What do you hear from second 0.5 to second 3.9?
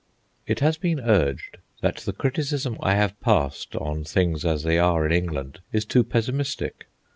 has been urged that the criticism I have passed